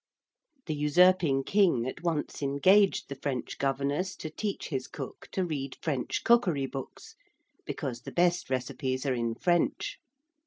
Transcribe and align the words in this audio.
The 0.65 0.73
usurping 0.73 1.43
King 1.43 1.85
at 1.85 2.01
once 2.01 2.41
engaged 2.41 3.07
the 3.07 3.13
French 3.21 3.59
governess 3.59 4.15
to 4.15 4.31
teach 4.31 4.69
his 4.69 4.87
cook 4.87 5.27
to 5.31 5.45
read 5.45 5.77
French 5.79 6.23
cookery 6.23 6.65
books, 6.65 7.13
because 7.67 8.01
the 8.01 8.11
best 8.11 8.49
recipes 8.49 9.05
are 9.05 9.13
in 9.13 9.35
French. 9.35 9.99